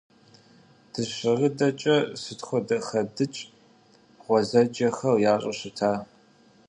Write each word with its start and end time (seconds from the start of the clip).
Дыщэрыдэкӏэ 0.91 1.97
сыт 2.21 2.39
хуэдэ 2.47 2.77
хэдыкӏ 2.87 3.39
гъуэзэджэхэр 4.23 5.17
ящӏу 5.31 5.55
щыта! 5.57 5.91